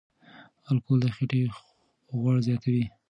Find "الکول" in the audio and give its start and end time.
0.69-0.99